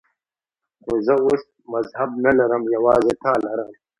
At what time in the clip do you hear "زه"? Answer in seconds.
1.05-1.13